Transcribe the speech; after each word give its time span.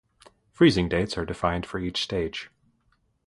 Freezing 0.49 0.89
dates 0.89 1.15
are 1.15 1.27
defined 1.27 1.63
for 1.63 1.77
each 1.77 2.01
stage. 2.01 2.49